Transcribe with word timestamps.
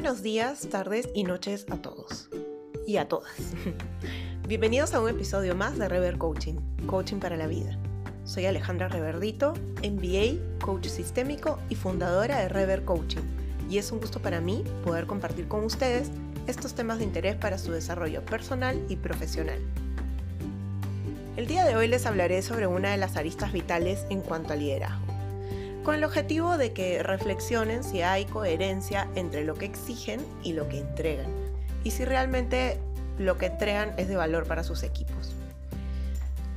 buenos 0.00 0.22
días, 0.22 0.68
tardes 0.70 1.08
y 1.12 1.24
noches 1.24 1.66
a 1.70 1.76
todos 1.78 2.30
y 2.86 2.98
a 2.98 3.08
todas. 3.08 3.34
Bienvenidos 4.46 4.94
a 4.94 5.00
un 5.00 5.08
episodio 5.08 5.56
más 5.56 5.76
de 5.76 5.88
Rever 5.88 6.18
Coaching, 6.18 6.54
Coaching 6.86 7.16
para 7.16 7.36
la 7.36 7.48
Vida. 7.48 7.76
Soy 8.22 8.46
Alejandra 8.46 8.86
Reverdito, 8.86 9.54
MBA, 9.82 10.60
coach 10.64 10.86
sistémico 10.86 11.58
y 11.68 11.74
fundadora 11.74 12.38
de 12.38 12.48
Rever 12.48 12.84
Coaching. 12.84 13.24
Y 13.68 13.78
es 13.78 13.90
un 13.90 13.98
gusto 13.98 14.22
para 14.22 14.40
mí 14.40 14.62
poder 14.84 15.08
compartir 15.08 15.48
con 15.48 15.64
ustedes 15.64 16.12
estos 16.46 16.74
temas 16.74 16.98
de 16.98 17.04
interés 17.04 17.34
para 17.34 17.58
su 17.58 17.72
desarrollo 17.72 18.24
personal 18.24 18.80
y 18.88 18.94
profesional. 18.94 19.58
El 21.36 21.48
día 21.48 21.64
de 21.64 21.74
hoy 21.74 21.88
les 21.88 22.06
hablaré 22.06 22.42
sobre 22.42 22.68
una 22.68 22.92
de 22.92 22.98
las 22.98 23.16
aristas 23.16 23.52
vitales 23.52 24.06
en 24.10 24.20
cuanto 24.20 24.52
al 24.52 24.60
liderazgo 24.60 25.07
con 25.88 25.94
el 25.94 26.04
objetivo 26.04 26.58
de 26.58 26.74
que 26.74 27.02
reflexionen 27.02 27.82
si 27.82 28.02
hay 28.02 28.26
coherencia 28.26 29.08
entre 29.14 29.42
lo 29.42 29.54
que 29.54 29.64
exigen 29.64 30.20
y 30.42 30.52
lo 30.52 30.68
que 30.68 30.80
entregan, 30.80 31.32
y 31.82 31.92
si 31.92 32.04
realmente 32.04 32.78
lo 33.18 33.38
que 33.38 33.46
entregan 33.46 33.94
es 33.96 34.06
de 34.06 34.16
valor 34.16 34.44
para 34.44 34.64
sus 34.64 34.82
equipos. 34.82 35.32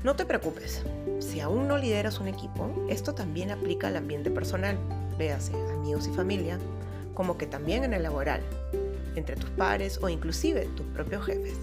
No 0.03 0.17
te 0.17 0.25
preocupes, 0.25 0.83
si 1.19 1.39
aún 1.39 1.69
no 1.69 1.77
lideras 1.77 2.19
un 2.19 2.27
equipo, 2.27 2.85
esto 2.89 3.15
también 3.15 3.51
aplica 3.51 3.87
al 3.87 3.95
ambiente 3.95 4.31
personal, 4.31 4.77
véase 5.17 5.53
amigos 5.75 6.09
y 6.09 6.11
familia, 6.11 6.59
como 7.13 7.37
que 7.37 7.47
también 7.47 7.85
en 7.85 7.93
el 7.93 8.03
laboral, 8.03 8.41
entre 9.15 9.37
tus 9.37 9.49
pares 9.51 9.97
o 10.01 10.09
inclusive 10.09 10.67
tus 10.75 10.87
propios 10.87 11.25
jefes. 11.25 11.57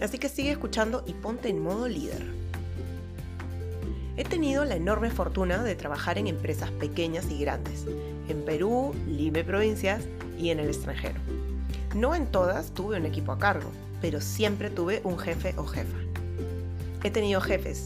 Así 0.00 0.16
que 0.16 0.30
sigue 0.30 0.52
escuchando 0.52 1.04
y 1.06 1.12
ponte 1.12 1.50
en 1.50 1.62
modo 1.62 1.88
líder. 1.88 2.45
He 4.18 4.24
tenido 4.24 4.64
la 4.64 4.76
enorme 4.76 5.10
fortuna 5.10 5.62
de 5.62 5.74
trabajar 5.74 6.16
en 6.16 6.26
empresas 6.26 6.70
pequeñas 6.70 7.30
y 7.30 7.38
grandes, 7.38 7.84
en 8.28 8.44
Perú, 8.46 8.94
Lime 9.06 9.44
Provincias 9.44 10.04
y 10.38 10.48
en 10.48 10.58
el 10.58 10.68
extranjero. 10.68 11.20
No 11.94 12.14
en 12.14 12.26
todas 12.26 12.70
tuve 12.72 12.96
un 12.96 13.04
equipo 13.04 13.32
a 13.32 13.38
cargo, 13.38 13.70
pero 14.00 14.22
siempre 14.22 14.70
tuve 14.70 15.02
un 15.04 15.18
jefe 15.18 15.54
o 15.58 15.66
jefa. 15.66 15.98
He 17.04 17.10
tenido 17.10 17.42
jefes 17.42 17.84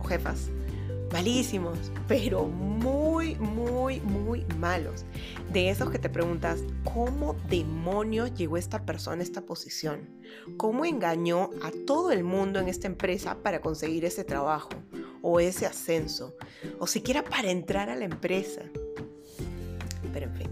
o 0.00 0.04
jefas 0.04 0.48
malísimos, 1.12 1.78
pero 2.08 2.46
muy, 2.46 3.34
muy, 3.36 4.00
muy 4.00 4.44
malos. 4.58 5.04
De 5.52 5.70
esos 5.70 5.90
que 5.90 5.98
te 5.98 6.08
preguntas, 6.08 6.60
¿cómo 6.84 7.36
demonios 7.48 8.34
llegó 8.34 8.56
esta 8.56 8.84
persona 8.84 9.20
a 9.20 9.24
esta 9.24 9.42
posición? 9.42 10.08
¿Cómo 10.56 10.84
engañó 10.84 11.50
a 11.62 11.70
todo 11.86 12.12
el 12.12 12.24
mundo 12.24 12.60
en 12.60 12.68
esta 12.68 12.86
empresa 12.86 13.38
para 13.42 13.60
conseguir 13.60 14.04
ese 14.04 14.24
trabajo? 14.24 14.70
O 15.22 15.40
ese 15.40 15.66
ascenso, 15.66 16.36
o 16.78 16.86
siquiera 16.86 17.24
para 17.24 17.50
entrar 17.50 17.90
a 17.90 17.96
la 17.96 18.04
empresa. 18.04 18.62
Pero 20.12 20.26
en 20.26 20.34
fin. 20.34 20.48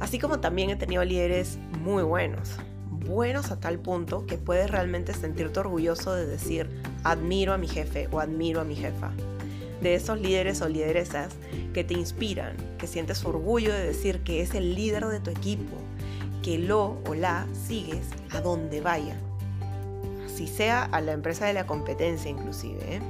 Así 0.00 0.18
como 0.18 0.40
también 0.40 0.70
he 0.70 0.76
tenido 0.76 1.04
líderes 1.04 1.58
muy 1.80 2.02
buenos, 2.02 2.56
buenos 2.90 3.50
a 3.50 3.60
tal 3.60 3.78
punto 3.78 4.26
que 4.26 4.38
puedes 4.38 4.70
realmente 4.70 5.12
sentirte 5.12 5.60
orgulloso 5.60 6.14
de 6.14 6.26
decir, 6.26 6.68
admiro 7.04 7.52
a 7.52 7.58
mi 7.58 7.68
jefe 7.68 8.08
o 8.10 8.20
admiro 8.20 8.60
a 8.60 8.64
mi 8.64 8.76
jefa. 8.76 9.12
De 9.80 9.94
esos 9.94 10.20
líderes 10.20 10.62
o 10.62 10.68
lideresas 10.68 11.34
que 11.74 11.82
te 11.82 11.94
inspiran, 11.94 12.56
que 12.78 12.86
sientes 12.86 13.24
orgullo 13.24 13.72
de 13.72 13.84
decir 13.84 14.20
que 14.20 14.40
es 14.40 14.54
el 14.54 14.74
líder 14.74 15.06
de 15.06 15.20
tu 15.20 15.30
equipo, 15.30 15.76
que 16.42 16.58
lo 16.58 16.98
o 17.08 17.14
la 17.14 17.46
sigues 17.66 18.06
a 18.30 18.40
donde 18.40 18.80
vaya. 18.80 19.16
Así 20.26 20.46
sea 20.46 20.84
a 20.84 21.00
la 21.00 21.12
empresa 21.12 21.46
de 21.46 21.52
la 21.52 21.66
competencia 21.66 22.30
inclusive. 22.30 22.96
¿eh? 22.96 23.00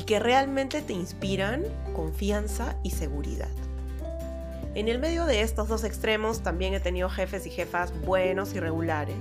Y 0.00 0.04
que 0.04 0.18
realmente 0.18 0.80
te 0.80 0.94
inspiran 0.94 1.62
confianza 1.94 2.74
y 2.82 2.90
seguridad. 2.90 3.50
En 4.74 4.88
el 4.88 4.98
medio 4.98 5.26
de 5.26 5.42
estos 5.42 5.68
dos 5.68 5.84
extremos 5.84 6.40
también 6.40 6.72
he 6.72 6.80
tenido 6.80 7.10
jefes 7.10 7.44
y 7.46 7.50
jefas 7.50 7.92
buenos 8.06 8.54
y 8.54 8.60
regulares, 8.60 9.18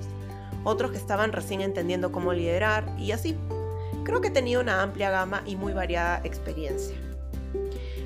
otros 0.63 0.91
que 0.91 0.97
estaban 0.97 1.33
recién 1.33 1.59
entendiendo 1.59 2.13
cómo 2.13 2.31
liderar 2.31 2.85
y 2.97 3.11
así. 3.11 3.35
Creo 4.05 4.21
que 4.21 4.29
he 4.29 4.31
tenido 4.31 4.61
una 4.61 4.81
amplia 4.81 5.09
gama 5.09 5.43
y 5.45 5.57
muy 5.57 5.73
variada 5.73 6.21
experiencia. 6.23 6.95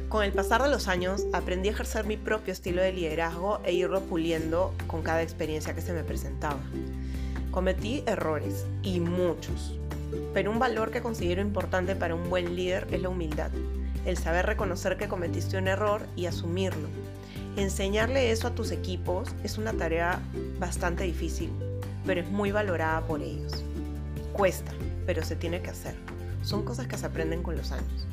Con 0.10 0.24
el 0.24 0.32
pasar 0.32 0.64
de 0.64 0.70
los 0.70 0.88
años 0.88 1.26
aprendí 1.32 1.70
a 1.70 1.74
ejercer 1.74 2.06
mi 2.06 2.18
propio 2.18 2.54
estilo 2.54 2.82
de 2.82 2.92
liderazgo 2.92 3.60
e 3.66 3.74
irlo 3.74 4.02
puliendo 4.02 4.74
con 4.88 5.04
cada 5.04 5.22
experiencia 5.22 5.76
que 5.76 5.82
se 5.82 5.94
me 5.94 6.04
presentaba. 6.04 6.60
Cometí 7.52 8.04
errores 8.08 8.66
y 8.82 9.00
muchos, 9.00 9.78
pero 10.34 10.52
un 10.52 10.60
valor 10.60 10.92
que 10.92 11.02
considero 11.02 11.42
importante 11.42 11.96
para 11.96 12.16
un 12.16 12.30
buen 12.30 12.56
líder 12.56 12.88
es 12.92 13.02
la 13.02 13.10
humildad, 13.10 13.52
el 14.06 14.18
saber 14.18 14.46
reconocer 14.46 14.98
que 14.98 15.08
cometiste 15.08 15.58
un 15.58 15.68
error 15.68 16.06
y 16.16 16.26
asumirlo. 16.26 16.88
Enseñarle 17.56 18.32
eso 18.32 18.48
a 18.48 18.56
tus 18.56 18.72
equipos 18.72 19.30
es 19.44 19.58
una 19.58 19.74
tarea 19.74 20.20
bastante 20.60 21.04
difícil, 21.04 21.52
pero 22.06 22.22
es 22.22 22.30
muy 22.30 22.52
valorada 22.52 23.06
por 23.06 23.22
ellos. 23.22 23.64
Cuesta, 24.34 24.72
pero 25.06 25.24
se 25.24 25.36
tiene 25.36 25.62
que 25.62 25.70
hacer. 25.70 25.96
Son 26.42 26.64
cosas 26.66 26.88
que 26.88 26.98
se 26.98 27.06
aprenden 27.06 27.44
con 27.44 27.56
los 27.56 27.72
años. 27.72 28.08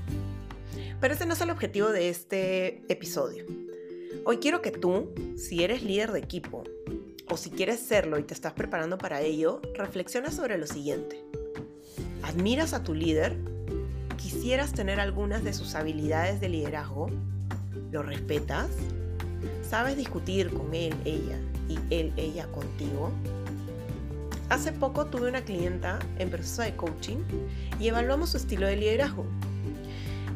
Pero 1.00 1.15
ese 1.15 1.25
no 1.25 1.32
es 1.32 1.41
el 1.41 1.50
objetivo 1.50 1.88
de 1.88 2.11
este 2.11 2.82
episodio. 2.93 3.47
Hoy 4.25 4.37
quiero 4.37 4.61
que 4.61 4.71
tú, 4.71 5.15
si 5.38 5.65
eres 5.65 5.82
líder 5.82 6.12
de 6.12 6.19
equipo, 6.19 6.65
o 7.31 7.37
si 7.37 7.50
quieres 7.50 7.81
serlo 7.81 8.19
y 8.19 8.22
te 8.25 8.34
estás 8.34 8.53
preparando 8.53 8.99
para 8.99 9.22
ello, 9.22 9.62
reflexiona 9.75 10.31
sobre 10.31 10.59
lo 10.59 10.67
siguiente. 10.67 11.30
¿Admiras 12.22 12.75
a 12.75 12.82
tu 12.82 12.94
líder? 12.94 13.36
¿Quisieras 14.16 14.72
tener 14.72 15.00
algunas 15.00 15.42
de 15.42 15.53
sus 15.53 15.75
habilidades 15.75 16.41
de 16.41 16.48
liderazgo? 16.48 17.08
¿Lo 17.91 18.03
respetas? 18.03 18.69
¿Sabes 19.69 19.97
discutir 19.97 20.53
con 20.53 20.75
él, 20.75 20.94
ella 21.04 21.38
y 21.69 21.78
él, 21.94 22.12
ella 22.16 22.47
contigo? 22.48 23.10
Hace 24.50 24.72
poco 24.72 25.06
tuve 25.06 25.28
una 25.28 25.42
clienta 25.42 25.98
en 26.19 26.28
proceso 26.28 26.62
de 26.62 26.76
coaching 26.76 27.19
y 27.78 27.88
evaluamos 27.88 28.31
su 28.31 28.37
estilo 28.37 28.66
de 28.66 28.76
liderazgo. 28.76 29.25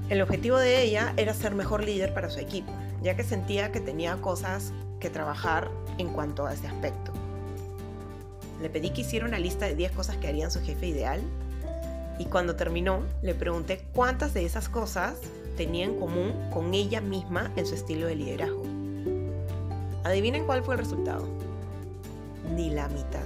El 0.09 0.23
objetivo 0.23 0.59
de 0.59 0.83
ella 0.83 1.13
era 1.17 1.35
ser 1.35 1.55
mejor 1.55 1.85
líder 1.85 2.15
para 2.15 2.31
su 2.31 2.39
equipo, 2.39 2.73
ya 3.03 3.17
que 3.17 3.25
sentía 3.25 3.73
que 3.73 3.81
tenía 3.81 4.17
cosas 4.17 4.73
que 5.01 5.11
trabajar 5.11 5.71
en 5.99 6.09
cuanto 6.09 6.47
a 6.47 6.55
ese 6.55 6.67
aspecto. 6.67 7.13
Le 8.63 8.71
pedí 8.71 8.91
que 8.91 9.03
hiciera 9.03 9.27
una 9.27 9.39
lista 9.39 9.67
de 9.67 9.75
10 9.75 9.93
cosas 9.93 10.17
que 10.17 10.29
harían 10.29 10.51
su 10.51 10.61
jefe 10.61 10.87
ideal 10.87 11.21
y 12.19 12.27
cuando 12.27 12.57
terminó, 12.57 13.03
le 13.23 13.35
pregunté 13.35 13.85
cuántas 13.93 14.35
de 14.35 14.45
esas 14.45 14.69
cosas 14.69 15.17
tenía 15.57 15.85
en 15.85 15.99
común 15.99 16.33
con 16.53 16.75
ella 16.75 17.01
misma 17.01 17.53
en 17.57 17.67
su 17.67 17.75
estilo 17.75 18.07
de 18.07 18.17
liderazgo. 18.17 18.63
Adivinen 20.05 20.45
cuál 20.45 20.63
fue 20.63 20.75
el 20.75 20.81
resultado. 20.81 21.27
Ni 22.55 22.71
la 22.71 22.89
mitad. 22.89 23.25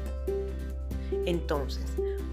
Entonces, 1.27 1.85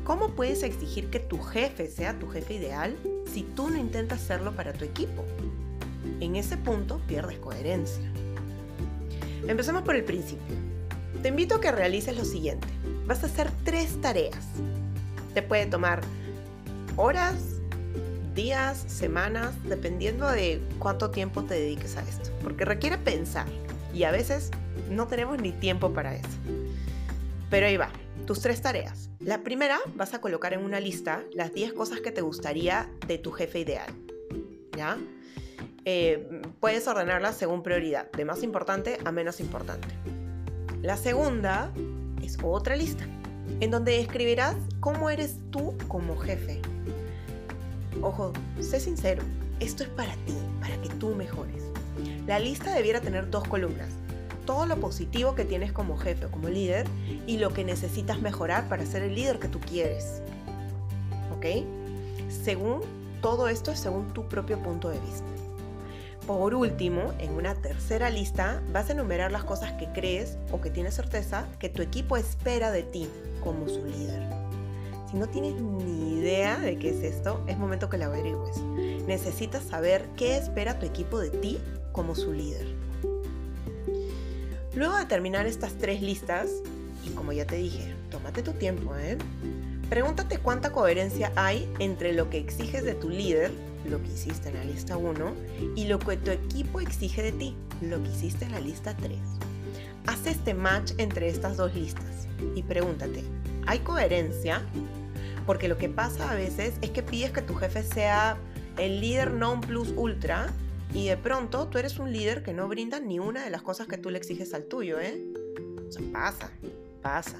¿cómo 0.04 0.30
puedes 0.30 0.64
exigir 0.64 1.10
que 1.10 1.20
tu 1.20 1.40
jefe 1.40 1.88
sea 1.88 2.18
tu 2.20 2.30
jefe 2.30 2.54
ideal 2.54 2.96
si 3.32 3.44
tú 3.44 3.70
no 3.70 3.78
intentas 3.78 4.22
hacerlo 4.22 4.56
para 4.56 4.74
tu 4.74 4.86
equipo? 4.86 5.24
En 6.20 6.36
ese 6.36 6.58
punto 6.58 7.02
pierdes 7.08 7.40
coherencia. 7.40 8.04
Empecemos 9.48 9.82
por 9.84 9.96
el 9.96 10.04
principio. 10.04 10.56
Te 11.22 11.30
invito 11.30 11.56
a 11.56 11.62
que 11.62 11.72
realices 11.72 12.16
lo 12.16 12.24
siguiente. 12.24 12.68
Vas 13.06 13.24
a 13.24 13.28
hacer 13.28 13.52
tres 13.64 14.00
tareas. 14.02 14.46
Te 15.34 15.42
puede 15.42 15.66
tomar 15.66 16.02
horas, 16.98 17.62
días, 18.34 18.84
semanas, 18.88 19.54
dependiendo 19.64 20.30
de 20.30 20.62
cuánto 20.80 21.12
tiempo 21.12 21.44
te 21.44 21.56
dediques 21.56 21.98
a 21.98 22.02
esto, 22.02 22.30
porque 22.44 22.66
requiere 22.66 22.98
pensar 22.98 23.48
y 23.94 24.04
a 24.04 24.12
veces 24.12 24.52
no 24.90 25.08
tenemos 25.08 25.42
ni 25.42 25.52
tiempo 25.52 25.94
para 25.94 26.16
eso. 26.16 26.30
Pero 27.50 27.68
ahí 27.68 27.78
va, 27.78 27.90
tus 28.26 28.42
tres 28.42 28.62
tareas. 28.62 29.10
La 29.20 29.44
primera, 29.44 29.80
vas 29.96 30.14
a 30.14 30.22
colocar 30.22 30.54
en 30.54 30.64
una 30.64 30.80
lista 30.80 31.24
las 31.34 31.54
10 31.54 31.74
cosas 31.74 32.02
que 32.02 32.12
te 32.12 32.22
gustaría 32.22 32.90
de 33.08 33.18
tu 33.18 33.32
jefe 33.32 33.60
ideal. 33.60 33.90
¿Ya? 34.76 34.98
Eh, 35.86 36.42
puedes 36.60 36.88
ordenarlas 36.88 37.38
según 37.38 37.64
prioridad, 37.64 38.12
de 38.12 38.26
más 38.26 38.44
importante 38.44 38.98
a 39.06 39.12
menos 39.12 39.40
importante. 39.40 39.88
La 40.82 40.98
segunda 40.98 41.72
es 42.22 42.38
otra 42.44 42.76
lista, 42.76 43.06
en 43.60 43.72
donde 43.72 44.00
escribirás 44.00 44.56
cómo 44.80 45.10
eres 45.10 45.38
tú 45.52 45.78
como 45.88 46.18
jefe, 46.18 46.62
Ojo, 48.06 48.34
sé 48.60 48.80
sincero, 48.80 49.24
esto 49.60 49.82
es 49.82 49.90
para 49.90 50.14
ti, 50.28 50.36
para 50.62 50.80
que 50.80 50.90
tú 50.90 51.16
mejores. 51.16 51.64
La 52.28 52.38
lista 52.38 52.72
debiera 52.72 53.02
tener 53.02 53.32
dos 53.32 53.48
columnas. 53.48 53.90
Todo 54.46 54.68
lo 54.68 54.80
positivo 54.80 55.34
que 55.34 55.44
tienes 55.44 55.72
como 55.72 55.98
jefe 55.98 56.28
o 56.28 56.30
como 56.30 56.50
líder 56.50 56.86
y 57.26 57.40
lo 57.40 57.52
que 57.52 57.64
necesitas 57.64 58.22
mejorar 58.22 58.70
para 58.70 58.86
ser 58.86 59.02
el 59.02 59.16
líder 59.16 59.40
que 59.40 59.48
tú 59.48 59.60
quieres. 59.60 60.22
¿Ok? 61.36 61.66
Según 62.30 62.82
todo 63.24 63.48
esto 63.48 63.72
es 63.72 63.80
según 63.80 64.14
tu 64.14 64.28
propio 64.28 64.60
punto 64.60 64.90
de 64.90 65.00
vista. 65.00 65.26
Por 66.28 66.54
último, 66.54 67.12
en 67.18 67.34
una 67.34 67.56
tercera 67.56 68.12
lista 68.12 68.62
vas 68.72 68.90
a 68.90 68.94
enumerar 68.94 69.32
las 69.32 69.46
cosas 69.46 69.72
que 69.80 69.88
crees 69.94 70.38
o 70.52 70.62
que 70.62 70.70
tienes 70.70 70.94
certeza 70.94 71.48
que 71.58 71.70
tu 71.70 71.82
equipo 71.82 72.18
espera 72.18 72.70
de 72.70 72.84
ti 72.84 73.10
como 73.44 73.68
su 73.68 73.84
líder. 73.84 74.45
No 75.16 75.28
tienes 75.28 75.56
ni 75.56 76.20
idea 76.20 76.60
de 76.60 76.78
qué 76.78 76.90
es 76.90 77.02
esto, 77.02 77.42
es 77.48 77.58
momento 77.58 77.90
que 77.90 77.98
lo 77.98 78.06
averigües. 78.06 78.58
Necesitas 79.08 79.64
saber 79.64 80.06
qué 80.18 80.36
espera 80.36 80.78
tu 80.78 80.86
equipo 80.86 81.20
de 81.20 81.30
ti 81.30 81.58
como 81.94 82.16
su 82.16 82.34
líder. 82.34 82.68
Luego 84.76 84.98
de 84.98 85.06
terminar 85.06 85.48
estas 85.48 85.76
tres 85.76 86.02
listas, 86.02 86.50
y 87.06 87.12
como 87.12 87.32
ya 87.32 87.48
te 87.48 87.56
dije, 87.56 87.96
tómate 88.12 88.42
tu 88.42 88.52
tiempo, 88.52 88.94
¿eh? 88.98 89.18
Pregúntate 89.90 90.40
cuánta 90.40 90.74
coherencia 90.74 91.32
hay 91.38 91.72
entre 91.80 92.12
lo 92.12 92.30
que 92.30 92.40
exiges 92.40 92.84
de 92.84 92.96
tu 92.96 93.10
líder, 93.10 93.52
lo 93.90 94.02
que 94.04 94.10
hiciste 94.10 94.50
en 94.50 94.56
la 94.56 94.66
lista 94.66 94.98
1, 94.98 95.34
y 95.78 95.86
lo 95.86 95.98
que 95.98 96.18
tu 96.18 96.32
equipo 96.32 96.82
exige 96.82 97.24
de 97.24 97.32
ti, 97.32 97.56
lo 97.80 98.04
que 98.04 98.10
hiciste 98.10 98.44
en 98.44 98.52
la 98.52 98.60
lista 98.60 98.98
3. 98.98 99.18
Haz 100.08 100.28
este 100.28 100.54
match 100.54 100.92
entre 100.98 101.30
estas 101.30 101.56
dos 101.56 101.74
listas 101.74 102.28
y 102.54 102.64
pregúntate, 102.64 103.24
¿hay 103.66 103.80
coherencia? 103.80 104.62
Porque 105.46 105.68
lo 105.68 105.78
que 105.78 105.90
pasa 105.90 106.32
a 106.32 106.36
veces 106.36 106.74
es 106.82 106.90
que 106.90 107.04
pides 107.04 107.32
que 107.32 107.42
tu 107.42 107.56
jefe 107.56 107.84
sea 107.84 108.38
el 108.78 109.00
líder 109.00 109.32
non 109.32 109.62
plus 109.62 109.94
ultra 109.96 110.48
y 110.94 111.08
de 111.08 111.18
pronto 111.18 111.68
tú 111.68 111.78
eres 111.78 112.00
un 112.00 112.12
líder 112.12 112.44
que 112.44 112.54
no 112.54 112.68
brinda 112.68 113.00
ni 113.00 113.20
una 113.20 113.44
de 113.44 113.50
las 113.50 113.62
cosas 113.62 113.88
que 113.88 113.98
tú 113.98 114.10
le 114.10 114.18
exiges 114.18 114.54
al 114.54 114.66
tuyo, 114.66 115.00
¿eh? 115.00 115.22
O 115.88 115.92
sea, 115.92 116.02
pasa, 116.12 116.52
pasa. 117.02 117.38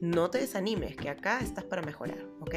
No 0.00 0.30
te 0.30 0.38
desanimes, 0.38 0.96
que 0.96 1.08
acá 1.08 1.40
estás 1.40 1.64
para 1.64 1.82
mejorar, 1.82 2.24
¿ok? 2.40 2.54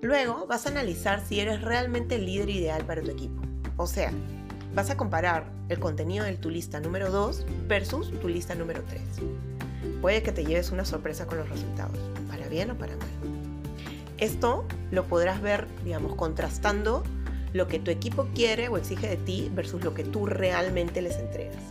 Luego 0.00 0.46
vas 0.46 0.66
a 0.66 0.70
analizar 0.70 1.24
si 1.24 1.40
eres 1.40 1.62
realmente 1.62 2.16
el 2.16 2.26
líder 2.26 2.50
ideal 2.50 2.84
para 2.84 3.02
tu 3.02 3.10
equipo. 3.10 3.40
O 3.76 3.86
sea, 3.86 4.12
vas 4.74 4.90
a 4.90 4.96
comparar 4.96 5.52
el 5.68 5.78
contenido 5.78 6.24
de 6.24 6.36
tu 6.36 6.50
lista 6.50 6.80
número 6.80 7.10
2 7.10 7.46
versus 7.68 8.10
tu 8.20 8.28
lista 8.28 8.54
número 8.54 8.82
3. 8.88 9.00
Puede 10.00 10.22
que 10.22 10.32
te 10.32 10.44
lleves 10.44 10.72
una 10.72 10.84
sorpresa 10.84 11.26
con 11.26 11.38
los 11.38 11.48
resultados, 11.48 11.98
bien 12.52 12.70
o 12.70 12.78
para 12.78 12.96
mal. 12.96 13.08
Esto 14.18 14.64
lo 14.92 15.04
podrás 15.04 15.40
ver, 15.40 15.66
digamos, 15.84 16.14
contrastando 16.14 17.02
lo 17.52 17.66
que 17.66 17.78
tu 17.78 17.90
equipo 17.90 18.28
quiere 18.34 18.68
o 18.68 18.76
exige 18.76 19.08
de 19.08 19.16
ti 19.16 19.50
versus 19.52 19.82
lo 19.82 19.94
que 19.94 20.04
tú 20.04 20.26
realmente 20.26 21.02
les 21.02 21.16
entregas. 21.16 21.62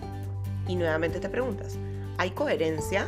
Y 0.68 0.75
nuevamente 0.75 1.19
te 1.19 1.30
preguntas, 1.30 1.78
¿hay 2.18 2.31
coherencia? 2.31 3.07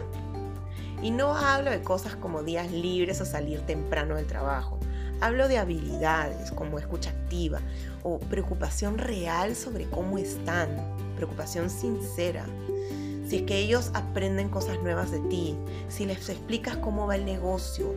Y 1.01 1.11
no 1.11 1.35
hablo 1.35 1.71
de 1.71 1.81
cosas 1.81 2.15
como 2.15 2.43
días 2.43 2.71
libres 2.71 3.19
o 3.21 3.25
salir 3.25 3.59
temprano 3.61 4.15
del 4.15 4.27
trabajo. 4.27 4.79
Hablo 5.19 5.47
de 5.47 5.57
habilidades 5.57 6.51
como 6.51 6.79
escucha 6.79 7.09
activa 7.09 7.59
o 8.03 8.19
preocupación 8.19 8.97
real 8.97 9.55
sobre 9.55 9.85
cómo 9.85 10.17
están, 10.17 10.69
preocupación 11.15 11.69
sincera. 11.69 12.45
Si 13.33 13.39
es 13.39 13.45
que 13.45 13.57
ellos 13.57 13.89
aprenden 13.95 14.49
cosas 14.49 14.79
nuevas 14.83 15.09
de 15.09 15.19
ti, 15.21 15.55
si 15.89 16.05
les 16.05 16.29
explicas 16.29 16.77
cómo 16.77 17.07
va 17.07 17.15
el 17.15 17.25
negocio, 17.25 17.95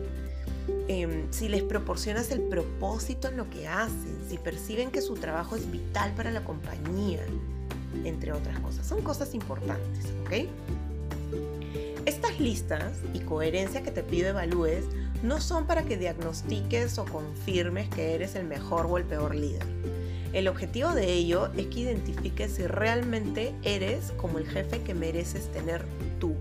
Em, 0.89 1.31
si 1.31 1.49
les 1.49 1.63
proporcionas 1.63 2.31
el 2.31 2.41
propósito 2.41 3.27
en 3.27 3.37
lo 3.37 3.49
que 3.49 3.67
hacen, 3.67 4.17
si 4.27 4.37
perciben 4.37 4.91
que 4.91 5.01
su 5.01 5.15
trabajo 5.15 5.55
es 5.55 5.69
vital 5.69 6.13
para 6.13 6.31
la 6.31 6.43
compañía, 6.43 7.25
entre 8.03 8.31
otras 8.31 8.59
cosas. 8.59 8.85
Son 8.85 9.01
cosas 9.01 9.33
importantes, 9.33 10.05
¿ok? 10.23 10.47
Estas 12.05 12.39
listas 12.39 12.93
y 13.13 13.19
coherencia 13.19 13.83
que 13.83 13.91
te 13.91 14.03
pido 14.03 14.29
evalúes 14.29 14.85
no 15.23 15.41
son 15.41 15.67
para 15.67 15.83
que 15.83 15.97
diagnostiques 15.97 16.97
o 16.99 17.05
confirmes 17.05 17.89
que 17.89 18.13
eres 18.13 18.35
el 18.35 18.45
mejor 18.45 18.85
o 18.85 18.97
el 18.97 19.03
peor 19.03 19.35
líder. 19.35 19.65
El 20.33 20.47
objetivo 20.47 20.93
de 20.93 21.13
ello 21.13 21.49
es 21.57 21.67
que 21.67 21.79
identifiques 21.79 22.51
si 22.51 22.67
realmente 22.67 23.53
eres 23.63 24.11
como 24.17 24.37
el 24.37 24.47
jefe 24.47 24.81
que 24.81 24.93
mereces 24.93 25.51
tener 25.51 25.85
tú 26.19 26.35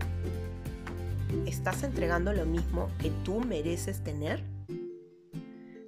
¿Estás 1.44 1.83
entregando 1.83 2.33
lo 2.33 2.47
mismo 2.47 2.91
que 3.00 3.11
tú 3.25 3.41
mereces 3.41 4.03
tener? 4.03 4.43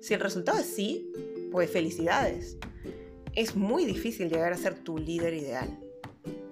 Si 0.01 0.15
el 0.15 0.21
resultado 0.21 0.59
es 0.59 0.67
sí, 0.67 1.13
pues 1.53 1.71
felicidades. 1.71 2.57
Es 3.35 3.55
muy 3.55 3.85
difícil 3.85 4.29
llegar 4.29 4.53
a 4.53 4.57
ser 4.57 4.75
tu 4.75 4.99
líder 4.99 5.35
ideal. 5.35 5.69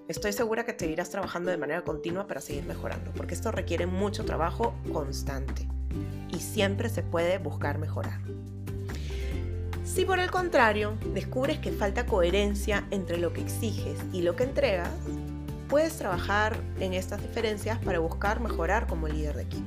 Estoy 0.07 0.31
segura 0.31 0.65
que 0.65 0.73
te 0.73 0.87
irás 0.87 1.09
trabajando 1.09 1.51
de 1.51 1.57
manera 1.57 1.83
continua 1.83 2.27
para 2.27 2.39
seguir 2.39 2.63
mejorando, 2.63 3.11
porque 3.11 3.33
esto 3.33 3.51
requiere 3.51 3.85
mucho 3.85 4.23
trabajo 4.23 4.73
constante 4.93 5.67
y 6.29 6.39
siempre 6.39 6.87
se 6.87 7.03
puede 7.03 7.37
buscar 7.37 7.77
mejorar. 7.77 8.21
Si 9.97 10.05
por 10.05 10.19
el 10.19 10.29
contrario 10.29 10.93
descubres 11.15 11.57
que 11.57 11.71
falta 11.71 12.05
coherencia 12.05 12.85
entre 12.91 13.17
lo 13.17 13.33
que 13.33 13.41
exiges 13.41 13.97
y 14.13 14.21
lo 14.21 14.35
que 14.35 14.43
entregas, 14.43 14.91
puedes 15.69 15.97
trabajar 15.97 16.55
en 16.79 16.93
estas 16.93 17.19
diferencias 17.19 17.79
para 17.79 17.97
buscar 17.97 18.39
mejorar 18.39 18.85
como 18.85 19.07
líder 19.07 19.35
de 19.37 19.41
equipo. 19.41 19.65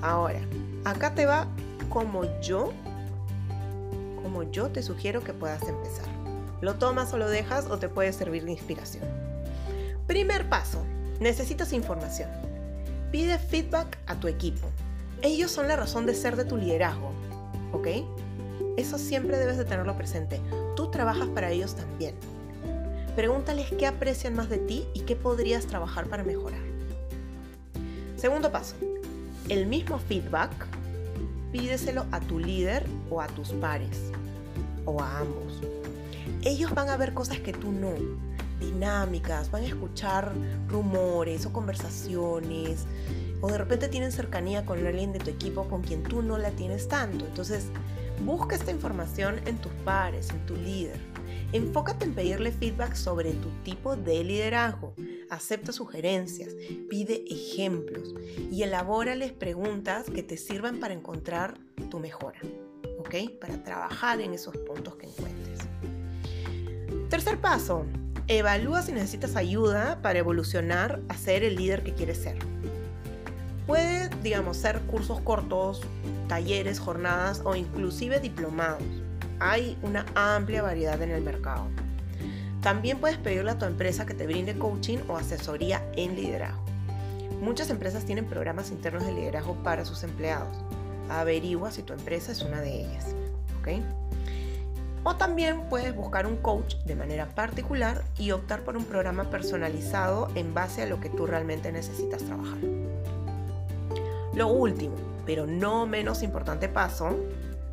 Ahora, 0.00 0.38
acá 0.84 1.16
te 1.16 1.26
va 1.26 1.48
como 1.88 2.22
yo, 2.40 2.72
como 4.22 4.44
yo 4.44 4.68
te 4.68 4.80
sugiero 4.84 5.24
que 5.24 5.32
puedas 5.32 5.64
empezar. 5.64 6.06
Lo 6.60 6.76
tomas 6.76 7.12
o 7.12 7.18
lo 7.18 7.28
dejas 7.28 7.66
o 7.66 7.80
te 7.80 7.88
puede 7.88 8.12
servir 8.12 8.44
de 8.44 8.52
inspiración. 8.52 9.02
Primer 10.06 10.48
paso, 10.48 10.84
necesitas 11.18 11.72
información. 11.72 12.30
Pide 13.10 13.40
feedback 13.40 13.98
a 14.06 14.14
tu 14.14 14.28
equipo. 14.28 14.68
Ellos 15.20 15.50
son 15.50 15.66
la 15.66 15.74
razón 15.74 16.06
de 16.06 16.14
ser 16.14 16.36
de 16.36 16.44
tu 16.44 16.56
liderazgo, 16.56 17.10
¿ok? 17.72 17.88
Eso 18.76 18.98
siempre 18.98 19.38
debes 19.38 19.56
de 19.56 19.64
tenerlo 19.64 19.96
presente. 19.96 20.40
Tú 20.74 20.90
trabajas 20.90 21.28
para 21.28 21.50
ellos 21.50 21.74
también. 21.74 22.14
Pregúntales 23.14 23.70
qué 23.78 23.86
aprecian 23.86 24.34
más 24.34 24.50
de 24.50 24.58
ti 24.58 24.86
y 24.92 25.00
qué 25.00 25.16
podrías 25.16 25.66
trabajar 25.66 26.06
para 26.06 26.22
mejorar. 26.22 26.60
Segundo 28.16 28.52
paso, 28.52 28.76
el 29.48 29.66
mismo 29.66 29.98
feedback 29.98 30.50
pídeselo 31.52 32.04
a 32.12 32.20
tu 32.20 32.38
líder 32.38 32.84
o 33.10 33.20
a 33.20 33.26
tus 33.28 33.52
pares 33.52 34.10
o 34.84 35.00
a 35.00 35.20
ambos. 35.20 35.60
Ellos 36.42 36.74
van 36.74 36.90
a 36.90 36.96
ver 36.96 37.14
cosas 37.14 37.40
que 37.40 37.52
tú 37.52 37.72
no, 37.72 37.92
dinámicas, 38.60 39.50
van 39.50 39.62
a 39.62 39.66
escuchar 39.66 40.32
rumores 40.68 41.46
o 41.46 41.52
conversaciones 41.52 42.84
o 43.40 43.48
de 43.48 43.58
repente 43.58 43.88
tienen 43.88 44.12
cercanía 44.12 44.64
con 44.64 44.84
alguien 44.86 45.12
de 45.12 45.18
tu 45.18 45.30
equipo 45.30 45.68
con 45.68 45.82
quien 45.82 46.02
tú 46.02 46.22
no 46.22 46.38
la 46.38 46.50
tienes 46.50 46.88
tanto. 46.88 47.26
Entonces, 47.26 47.66
busca 48.24 48.56
esta 48.56 48.70
información 48.70 49.40
en 49.46 49.58
tus 49.58 49.72
pares, 49.84 50.30
en 50.30 50.44
tu 50.46 50.56
líder. 50.56 51.00
Enfócate 51.52 52.04
en 52.04 52.14
pedirle 52.14 52.52
feedback 52.52 52.94
sobre 52.94 53.32
tu 53.32 53.50
tipo 53.62 53.96
de 53.96 54.24
liderazgo. 54.24 54.94
Acepta 55.30 55.72
sugerencias, 55.72 56.54
pide 56.88 57.24
ejemplos 57.28 58.14
y 58.50 58.62
elabórales 58.62 59.32
preguntas 59.32 60.06
que 60.12 60.22
te 60.22 60.36
sirvan 60.36 60.80
para 60.80 60.94
encontrar 60.94 61.58
tu 61.90 61.98
mejora, 61.98 62.40
¿ok? 62.98 63.38
Para 63.40 63.62
trabajar 63.62 64.20
en 64.20 64.34
esos 64.34 64.56
puntos 64.56 64.96
que 64.96 65.06
encuentres. 65.06 65.60
Tercer 67.08 67.40
paso, 67.40 67.86
evalúa 68.28 68.82
si 68.82 68.92
necesitas 68.92 69.36
ayuda 69.36 70.02
para 70.02 70.18
evolucionar 70.18 71.00
a 71.08 71.16
ser 71.16 71.44
el 71.44 71.56
líder 71.56 71.84
que 71.84 71.94
quieres 71.94 72.18
ser. 72.18 72.36
Puede, 73.66 74.08
digamos, 74.22 74.56
ser 74.56 74.80
cursos 74.82 75.20
cortos, 75.20 75.82
talleres, 76.28 76.78
jornadas 76.78 77.42
o 77.44 77.56
inclusive 77.56 78.20
diplomados 78.20 78.82
hay 79.38 79.76
una 79.82 80.06
amplia 80.14 80.62
variedad 80.62 81.00
en 81.02 81.10
el 81.10 81.22
mercado. 81.22 81.66
También 82.62 82.98
puedes 82.98 83.18
pedirle 83.18 83.50
a 83.52 83.58
tu 83.58 83.64
empresa 83.64 84.06
que 84.06 84.14
te 84.14 84.26
brinde 84.26 84.58
coaching 84.58 84.98
o 85.08 85.16
asesoría 85.16 85.82
en 85.94 86.16
liderazgo. 86.16 86.64
Muchas 87.40 87.70
empresas 87.70 88.04
tienen 88.04 88.24
programas 88.24 88.70
internos 88.70 89.04
de 89.04 89.12
liderazgo 89.12 89.54
para 89.62 89.84
sus 89.84 90.02
empleados. 90.02 90.56
Averigua 91.10 91.70
si 91.70 91.82
tu 91.82 91.92
empresa 91.92 92.32
es 92.32 92.42
una 92.42 92.60
de 92.60 92.80
ellas. 92.80 93.14
O 95.02 95.16
también 95.16 95.68
puedes 95.68 95.94
buscar 95.94 96.26
un 96.26 96.36
coach 96.36 96.76
de 96.84 96.94
manera 96.94 97.26
particular 97.26 98.04
y 98.18 98.30
optar 98.30 98.62
por 98.62 98.76
un 98.76 98.84
programa 98.84 99.24
personalizado 99.30 100.28
en 100.34 100.54
base 100.54 100.82
a 100.82 100.86
lo 100.86 101.00
que 101.00 101.10
tú 101.10 101.26
realmente 101.26 101.70
necesitas 101.72 102.22
trabajar. 102.22 102.58
Lo 104.36 104.48
último, 104.48 104.94
pero 105.24 105.46
no 105.46 105.86
menos 105.86 106.22
importante 106.22 106.68
paso, 106.68 107.16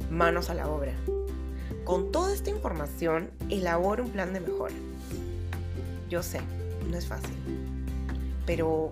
manos 0.09 0.49
a 0.49 0.53
la 0.53 0.69
obra. 0.69 0.93
Con 1.83 2.09
toda 2.09 2.33
esta 2.33 2.51
información, 2.51 3.31
elabora 3.49 4.01
un 4.01 4.11
plan 4.11 4.31
de 4.31 4.39
mejora. 4.39 4.73
Yo 6.09 6.23
sé, 6.23 6.39
no 6.89 6.97
es 6.97 7.05
fácil, 7.05 7.35
pero 8.45 8.91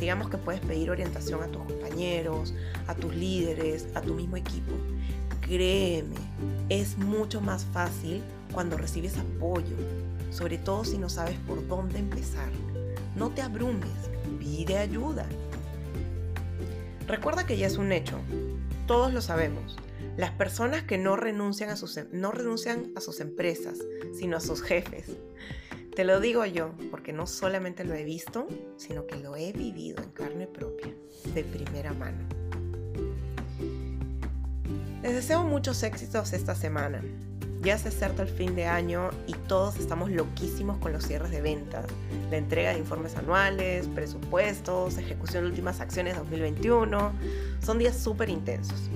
digamos 0.00 0.30
que 0.30 0.38
puedes 0.38 0.62
pedir 0.62 0.90
orientación 0.90 1.42
a 1.42 1.48
tus 1.48 1.62
compañeros, 1.64 2.54
a 2.86 2.94
tus 2.94 3.14
líderes, 3.14 3.86
a 3.94 4.00
tu 4.00 4.14
mismo 4.14 4.38
equipo. 4.38 4.72
Créeme, 5.42 6.16
es 6.70 6.96
mucho 6.96 7.42
más 7.42 7.66
fácil 7.66 8.22
cuando 8.50 8.78
recibes 8.78 9.18
apoyo, 9.18 9.76
sobre 10.30 10.56
todo 10.56 10.86
si 10.86 10.96
no 10.96 11.10
sabes 11.10 11.36
por 11.46 11.68
dónde 11.68 11.98
empezar. 11.98 12.48
No 13.14 13.28
te 13.28 13.42
abrumes, 13.42 13.90
pide 14.38 14.78
ayuda. 14.78 15.26
Recuerda 17.06 17.46
que 17.46 17.56
ya 17.56 17.66
es 17.66 17.76
un 17.76 17.92
hecho, 17.92 18.18
todos 18.86 19.12
lo 19.12 19.20
sabemos. 19.20 19.76
Las 20.16 20.30
personas 20.30 20.84
que 20.84 20.96
no 20.96 21.16
renuncian 21.16 21.70
a 21.70 21.76
sus, 21.76 21.96
em, 21.96 22.06
no 22.12 22.32
renuncian 22.32 22.92
a 22.96 23.00
sus 23.00 23.20
empresas, 23.20 23.78
sino 24.18 24.36
a 24.36 24.40
sus 24.40 24.62
jefes. 24.62 25.10
Te 25.94 26.04
lo 26.04 26.18
digo 26.20 26.44
yo, 26.46 26.74
porque 26.90 27.12
no 27.12 27.26
solamente 27.26 27.84
lo 27.84 27.94
he 27.94 28.04
visto, 28.04 28.48
sino 28.76 29.06
que 29.06 29.16
lo 29.16 29.36
he 29.36 29.52
vivido 29.52 30.02
en 30.02 30.10
carne 30.10 30.46
propia, 30.46 30.94
de 31.34 31.44
primera 31.44 31.92
mano. 31.92 32.26
Les 35.02 35.14
deseo 35.14 35.44
muchos 35.44 35.82
éxitos 35.82 36.32
esta 36.32 36.54
semana. 36.54 37.02
Ya 37.64 37.78
se 37.78 37.88
acerca 37.88 38.20
el 38.20 38.28
fin 38.28 38.54
de 38.54 38.66
año 38.66 39.08
y 39.26 39.32
todos 39.32 39.78
estamos 39.78 40.10
loquísimos 40.10 40.76
con 40.76 40.92
los 40.92 41.06
cierres 41.06 41.30
de 41.30 41.40
ventas, 41.40 41.86
la 42.30 42.36
entrega 42.36 42.74
de 42.74 42.78
informes 42.78 43.16
anuales, 43.16 43.88
presupuestos, 43.88 44.98
ejecución 44.98 45.44
de 45.44 45.48
últimas 45.48 45.80
acciones 45.80 46.14
2021. 46.14 47.12
Son 47.64 47.78
días 47.78 47.96
súper 47.96 48.28
intensos. 48.28 48.90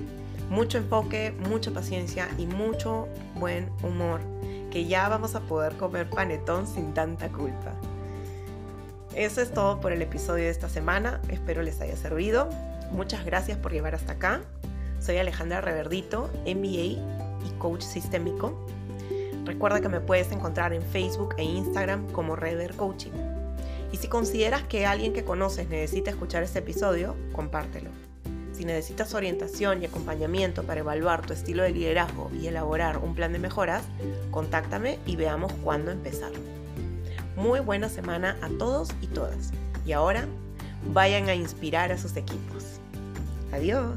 Mucho 0.51 0.77
enfoque, 0.77 1.33
mucha 1.49 1.71
paciencia 1.71 2.29
y 2.37 2.45
mucho 2.45 3.07
buen 3.39 3.71
humor, 3.81 4.21
que 4.69 4.85
ya 4.85 5.09
vamos 5.09 5.33
a 5.33 5.39
poder 5.39 5.75
comer 5.75 6.07
panetón 6.07 6.67
sin 6.67 6.93
tanta 6.93 7.29
culpa. 7.29 7.73
Eso 9.15 9.41
es 9.41 9.51
todo 9.51 9.81
por 9.81 9.93
el 9.93 10.03
episodio 10.03 10.43
de 10.43 10.51
esta 10.51 10.69
semana. 10.69 11.21
Espero 11.29 11.63
les 11.63 11.81
haya 11.81 11.97
servido. 11.97 12.47
Muchas 12.91 13.25
gracias 13.25 13.57
por 13.57 13.71
llevar 13.71 13.95
hasta 13.95 14.13
acá. 14.13 14.41
Soy 14.99 15.17
Alejandra 15.17 15.59
Reverdito, 15.59 16.29
MBA 16.45 17.18
y 17.45 17.49
coach 17.59 17.81
sistémico. 17.81 18.53
Recuerda 19.45 19.81
que 19.81 19.89
me 19.89 19.99
puedes 19.99 20.31
encontrar 20.31 20.73
en 20.73 20.81
Facebook 20.81 21.35
e 21.37 21.43
Instagram 21.43 22.07
como 22.11 22.35
Rever 22.35 22.75
Coaching. 22.75 23.11
Y 23.91 23.97
si 23.97 24.07
consideras 24.07 24.63
que 24.63 24.85
alguien 24.85 25.13
que 25.13 25.23
conoces 25.23 25.67
necesita 25.69 26.11
escuchar 26.11 26.43
este 26.43 26.59
episodio, 26.59 27.15
compártelo. 27.31 27.89
Si 28.53 28.65
necesitas 28.65 29.13
orientación 29.13 29.81
y 29.81 29.85
acompañamiento 29.85 30.63
para 30.63 30.81
evaluar 30.81 31.25
tu 31.25 31.33
estilo 31.33 31.63
de 31.63 31.71
liderazgo 31.71 32.29
y 32.39 32.47
elaborar 32.47 32.97
un 32.97 33.15
plan 33.15 33.31
de 33.31 33.39
mejoras, 33.39 33.83
contáctame 34.31 34.99
y 35.05 35.15
veamos 35.15 35.53
cuándo 35.63 35.91
empezar. 35.91 36.31
Muy 37.35 37.61
buena 37.61 37.87
semana 37.87 38.37
a 38.41 38.49
todos 38.49 38.89
y 39.01 39.07
todas. 39.07 39.51
Y 39.85 39.93
ahora, 39.93 40.25
vayan 40.93 41.29
a 41.29 41.35
inspirar 41.35 41.91
a 41.91 41.97
sus 41.97 42.17
equipos. 42.17 42.81
Adiós. 43.53 43.93